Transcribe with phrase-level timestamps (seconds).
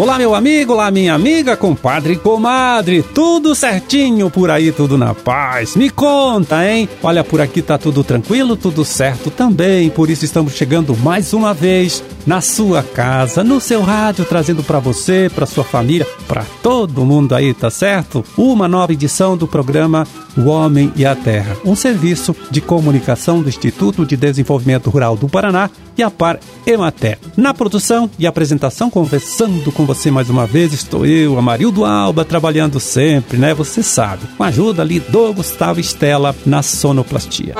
[0.00, 5.76] Olá, meu amigo, olá, minha amiga, compadre comadre, tudo certinho por aí, tudo na paz.
[5.76, 6.88] Me conta, hein?
[7.02, 11.52] Olha, por aqui tá tudo tranquilo, tudo certo também, por isso estamos chegando mais uma
[11.52, 17.04] vez na sua casa, no seu rádio, trazendo para você, para sua família, para todo
[17.04, 18.24] mundo aí, tá certo?
[18.36, 23.48] Uma nova edição do programa O Homem e a Terra, um serviço de comunicação do
[23.48, 27.18] Instituto de Desenvolvimento Rural do Paraná e a Par Emater.
[27.36, 32.78] Na produção e apresentação, conversando com você mais uma vez, estou eu, Amarildo Alba, trabalhando
[32.80, 33.54] sempre, né?
[33.54, 37.54] Você sabe, com a ajuda ali do Gustavo Estela na sonoplastia.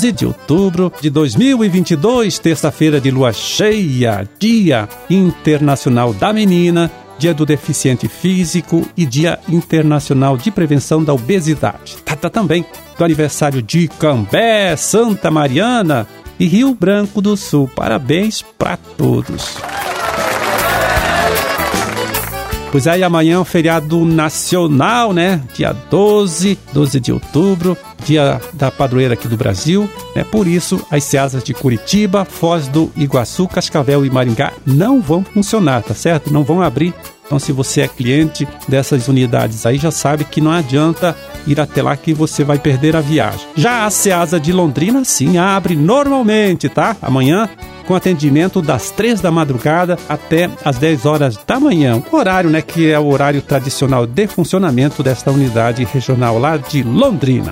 [0.00, 7.44] 11 de outubro de 2022, terça-feira de lua cheia, Dia Internacional da Menina, Dia do
[7.44, 11.98] Deficiente Físico e Dia Internacional de Prevenção da Obesidade.
[12.06, 12.64] Data também
[12.96, 16.06] do aniversário de Cambé, Santa Mariana
[16.38, 17.68] e Rio Branco do Sul.
[17.68, 19.58] Parabéns para todos.
[22.70, 25.42] Pois aí amanhã é um feriado nacional, né?
[25.54, 29.90] Dia 12, 12 de outubro, dia da padroeira aqui do Brasil.
[30.14, 35.24] É por isso as seasas de Curitiba, Foz do Iguaçu, Cascavel e Maringá não vão
[35.24, 36.32] funcionar, tá certo?
[36.32, 36.94] Não vão abrir.
[37.26, 41.80] Então, se você é cliente dessas unidades aí, já sabe que não adianta ir até
[41.80, 43.46] lá que você vai perder a viagem.
[43.54, 46.96] Já a Seasa de Londrina, sim, abre normalmente, tá?
[47.00, 47.48] Amanhã
[47.90, 52.00] com atendimento das três da madrugada até as 10 horas da manhã.
[52.12, 57.50] Horário, né, que é o horário tradicional de funcionamento desta unidade regional lá de Londrina.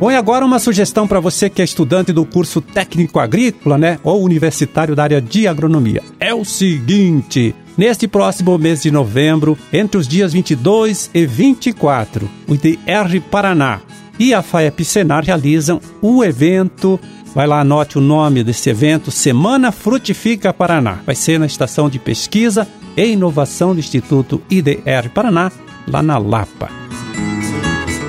[0.00, 4.00] Bom, e agora uma sugestão para você que é estudante do curso técnico agrícola, né,
[4.02, 6.02] ou universitário da área de agronomia.
[6.18, 12.54] É o seguinte, Neste próximo mês de novembro, entre os dias 22 e 24, o
[12.54, 13.80] IDR Paraná
[14.18, 16.98] e a FAEP Senar realizam o evento
[17.34, 20.98] Vai lá, anote o nome desse evento, Semana Frutifica Paraná.
[21.06, 22.66] Vai ser na estação de pesquisa
[22.96, 25.52] e inovação do Instituto IDR Paraná,
[25.86, 26.68] lá na Lapa.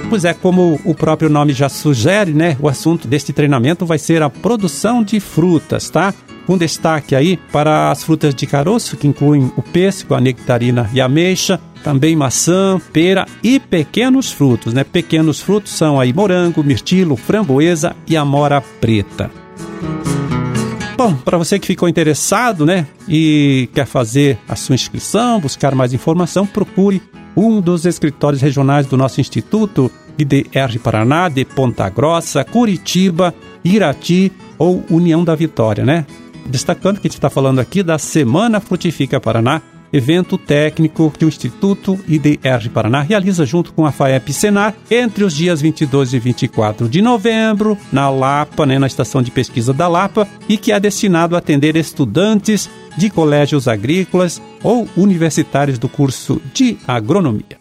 [0.10, 2.58] Pois é, como o próprio nome já sugere, né?
[2.60, 6.12] O assunto deste treinamento vai ser a produção de frutas, tá?
[6.50, 11.00] Com destaque aí para as frutas de caroço, que incluem o pêssego, a nectarina e
[11.00, 14.84] a ameixa, também maçã, pera e pequenos frutos, né?
[14.84, 19.30] Pequenos frutos são aí morango, mirtilo, framboesa e amora preta.
[20.98, 25.94] Bom, para você que ficou interessado, né, e quer fazer a sua inscrição, buscar mais
[25.94, 27.00] informação, procure
[27.38, 34.84] um dos escritórios regionais do nosso instituto, IDR Paraná, de Ponta Grossa, Curitiba, Irati ou
[34.90, 36.08] União da Vitória, né?
[36.50, 39.62] Destacando que a gente está falando aqui da Semana Frutifica Paraná,
[39.94, 45.36] evento técnico que o Instituto IDR Paraná realiza junto com a FAEP Senar entre os
[45.36, 50.28] dias 22 e 24 de novembro, na Lapa, né, na estação de pesquisa da Lapa,
[50.48, 52.68] e que é destinado a atender estudantes
[52.98, 57.60] de colégios agrícolas ou universitários do curso de agronomia.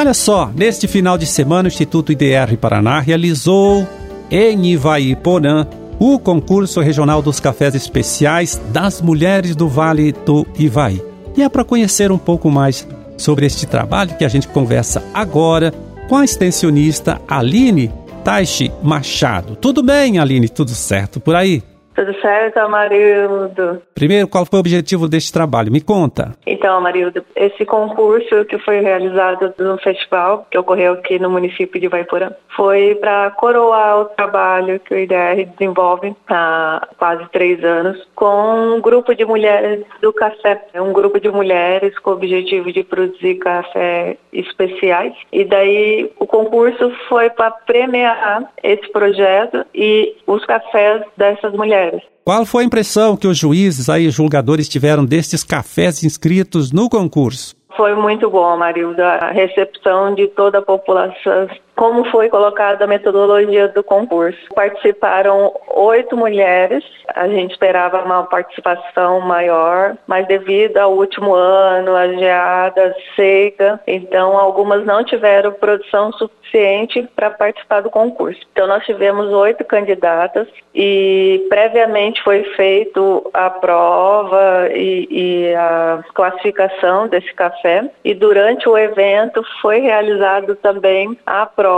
[0.00, 3.86] Olha só, neste final de semana, o Instituto IDR Paraná realizou
[4.30, 5.66] em Ivaiporã
[5.98, 11.02] o concurso regional dos cafés especiais das mulheres do Vale do Ivaí.
[11.36, 15.70] E é para conhecer um pouco mais sobre este trabalho que a gente conversa agora
[16.08, 17.92] com a extensionista Aline
[18.24, 19.54] Taishi Machado.
[19.54, 20.48] Tudo bem, Aline?
[20.48, 21.62] Tudo certo por aí?
[21.94, 23.82] Tudo certo, Amarildo?
[23.94, 25.72] Primeiro, qual foi o objetivo deste trabalho?
[25.72, 26.34] Me conta.
[26.46, 31.88] Então, Amarildo, esse concurso que foi realizado no festival, que ocorreu aqui no município de
[31.88, 38.76] Vaiporã, foi para coroar o trabalho que o IDR desenvolve há quase três anos com
[38.76, 40.62] um grupo de mulheres do café.
[40.72, 45.14] É um grupo de mulheres com o objetivo de produzir café especiais.
[45.32, 51.79] E daí o concurso foi para premiar esse projeto e os cafés dessas mulheres.
[52.24, 57.56] Qual foi a impressão que os juízes aí, julgadores, tiveram destes cafés inscritos no concurso?
[57.76, 59.04] Foi muito bom, Marilda.
[59.14, 61.48] A recepção de toda a população
[61.80, 64.38] como foi colocada a metodologia do concurso.
[64.54, 72.06] Participaram oito mulheres, a gente esperava uma participação maior, mas devido ao último ano, a
[72.08, 78.40] geada seca, então algumas não tiveram produção suficiente para participar do concurso.
[78.52, 87.08] Então nós tivemos oito candidatas e previamente foi feito a prova e, e a classificação
[87.08, 91.69] desse café e durante o evento foi realizado também a prova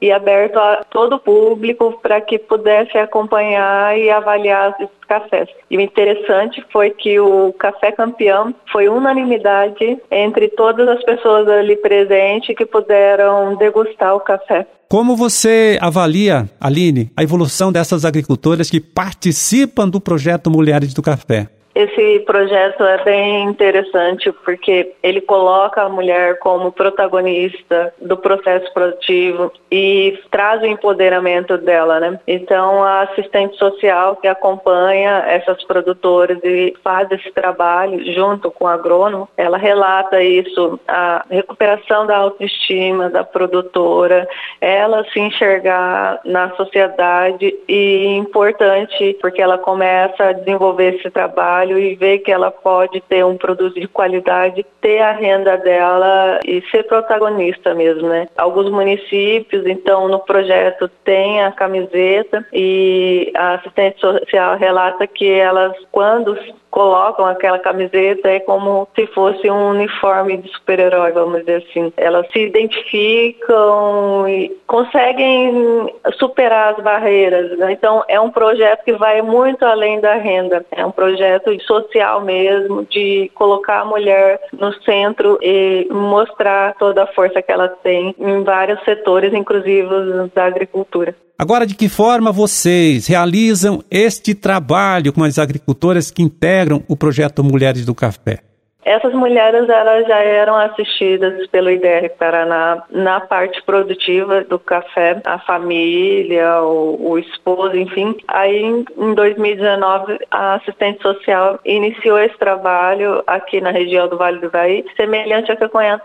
[0.00, 5.48] e aberto a todo o público para que pudesse acompanhar e avaliar esses cafés.
[5.70, 11.76] E o interessante foi que o café campeão foi unanimidade entre todas as pessoas ali
[11.76, 14.66] presentes que puderam degustar o café.
[14.88, 21.48] Como você avalia, Aline, a evolução dessas agricultoras que participam do projeto Mulheres do Café?
[21.74, 29.50] Esse projeto é bem interessante porque ele coloca a mulher como protagonista do processo produtivo
[29.70, 32.20] e traz o empoderamento dela, né?
[32.26, 38.68] Então, a assistente social que acompanha essas produtoras e faz esse trabalho junto com o
[38.68, 44.28] agrônomo, ela relata isso, a recuperação da autoestima da produtora,
[44.60, 51.78] ela se enxergar na sociedade e importante porque ela começa a desenvolver esse trabalho trabalho
[51.78, 56.62] e ver que ela pode ter um produto de qualidade, ter a renda dela e
[56.70, 58.28] ser protagonista mesmo, né?
[58.36, 65.72] Alguns municípios, então, no projeto tem a camiseta e a assistente social relata que elas,
[65.90, 66.36] quando
[66.72, 71.92] colocam aquela camiseta é como se fosse um uniforme de super-herói, vamos dizer assim.
[71.98, 77.56] Elas se identificam e conseguem superar as barreiras.
[77.58, 77.72] Né?
[77.72, 80.64] Então, é um projeto que vai muito além da renda.
[80.72, 87.06] É um projeto social mesmo, de colocar a mulher no centro e mostrar toda a
[87.08, 89.88] força que ela tem em vários setores, inclusive
[90.34, 91.14] da agricultura.
[91.42, 97.42] Agora, de que forma vocês realizam este trabalho com as agricultoras que integram o projeto
[97.42, 98.51] Mulheres do Café?
[98.84, 105.38] Essas mulheres elas já eram assistidas pelo IDR Paraná na parte produtiva do café, a
[105.38, 108.16] família, o, o esposo, enfim.
[108.28, 114.46] Aí em 2019 a assistente social iniciou esse trabalho aqui na região do Vale do
[114.46, 115.64] Ivaí, semelhante ao que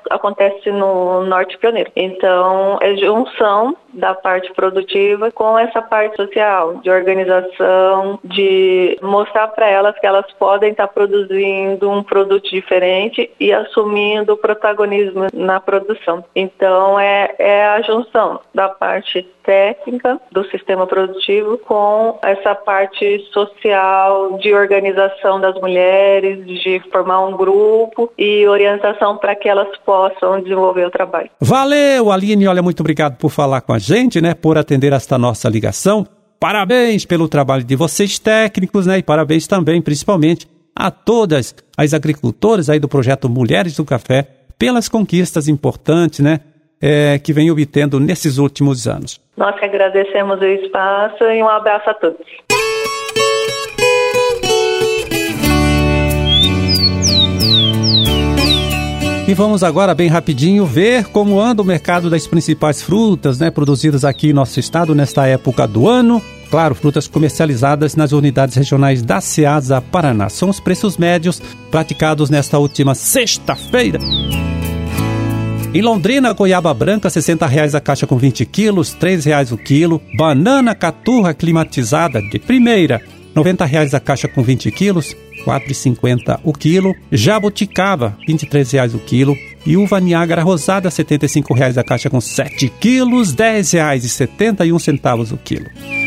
[0.09, 1.91] acontece no Norte Pioneiro.
[1.95, 9.67] Então é junção da parte produtiva com essa parte social, de organização, de mostrar para
[9.67, 16.23] elas que elas podem estar produzindo um produto diferente e assumindo o protagonismo na produção.
[16.35, 24.37] Então é, é a junção da parte técnica do sistema produtivo com essa parte social
[24.39, 30.85] de organização das mulheres, de formar um grupo e orientação para que elas possam desenvolver
[30.85, 31.29] o trabalho.
[31.39, 35.47] Valeu, Aline, olha, muito obrigado por falar com a gente, né, por atender esta nossa
[35.47, 36.05] ligação.
[36.39, 40.45] Parabéns pelo trabalho de vocês técnicos, né, e parabéns também, principalmente,
[40.77, 44.27] a todas as agricultoras aí do projeto Mulheres do Café
[44.59, 46.39] pelas conquistas importantes, né,
[46.79, 49.19] é, que vem obtendo nesses últimos anos.
[49.35, 52.25] Nós que agradecemos o espaço e um abraço a todos.
[59.27, 64.05] E vamos agora bem rapidinho ver como anda o mercado das principais frutas, né, produzidas
[64.05, 66.21] aqui em nosso estado nesta época do ano.
[66.49, 70.29] Claro, frutas comercializadas nas unidades regionais da Ceasa Paraná.
[70.29, 73.99] São os preços médios praticados nesta última sexta-feira.
[75.73, 80.01] Em Londrina, goiaba branca, 60 reais a caixa com 20 quilos, R$ reais o quilo.
[80.17, 83.01] Banana caturra climatizada de primeira,
[83.35, 85.11] 90 reais a caixa com 20 quilos,
[85.45, 86.95] R$ 4,50 o quilo.
[87.11, 89.35] Jabuticaba, 23 reais o quilo.
[89.65, 96.06] E uva Niágara rosada, 75 reais a caixa com 7 quilos, R$ 10,71 o quilo.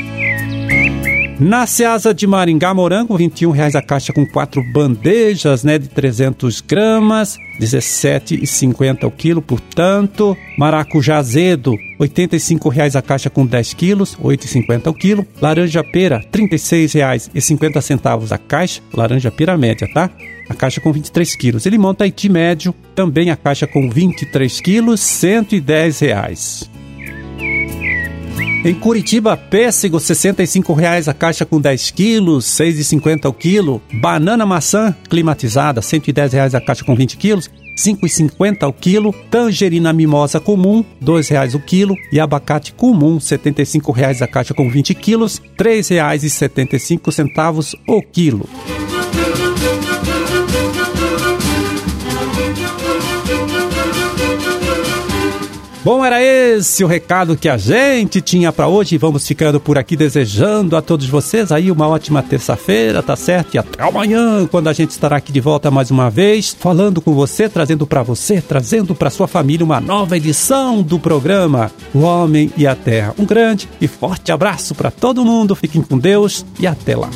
[1.41, 6.61] Na Seasa de Maringá, morango, R$ 21,00 a caixa com quatro bandejas, né, de 300
[6.61, 10.37] gramas, R$ 17,50 o quilo, portanto.
[10.59, 15.27] Maracujá azedo, R$ 85,00 a caixa com 10 quilos, R$ 8,50 o quilo.
[15.41, 20.11] Laranja pera, R$ 36,50 a caixa, laranja pera média, tá?
[20.47, 21.65] A caixa com 23 quilos.
[21.65, 26.80] E limão Tahiti médio, também a caixa com 23 quilos, R$ 110,00.
[28.63, 33.81] Em Curitiba, pêssego R$ 65,00 a caixa com 10 quilos, R$ 6,50 o quilo.
[33.91, 39.15] Banana maçã climatizada, R$ 110,00 a caixa com 20 quilos, R$ 5,50 o quilo.
[39.31, 41.95] Tangerina mimosa comum, R$ 2,00 o quilo.
[42.13, 48.47] E abacate comum, R$ 75,00 a caixa com 20 quilos, R$ 3,75 o quilo.
[55.83, 58.99] Bom, era esse o recado que a gente tinha para hoje.
[58.99, 63.55] Vamos ficando por aqui desejando a todos vocês aí uma ótima terça-feira, tá certo?
[63.55, 67.15] E até amanhã, quando a gente estará aqui de volta mais uma vez, falando com
[67.15, 72.53] você, trazendo para você, trazendo para sua família uma nova edição do programa O Homem
[72.59, 73.15] e a Terra.
[73.19, 75.57] Um grande e forte abraço para todo mundo.
[75.57, 77.09] Fiquem com Deus e até lá.